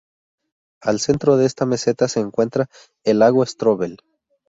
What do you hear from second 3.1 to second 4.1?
lago Strobel.